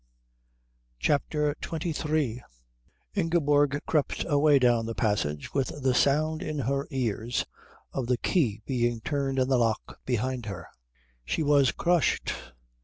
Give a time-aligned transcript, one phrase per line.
[0.97, 2.41] CHAPTER XXIII
[3.13, 7.45] Ingeborg crept away down the passage with the sound in her ears
[7.93, 10.67] of the key being turned in the lock behind her.
[11.23, 12.33] She was crushed.